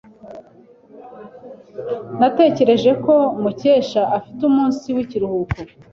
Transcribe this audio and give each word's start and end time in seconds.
Natekereje 2.19 2.91
ko 3.03 3.13
Mukesha 3.41 4.01
afite 4.17 4.41
umunsi 4.49 4.85
w'ikiruhuko. 4.95 5.57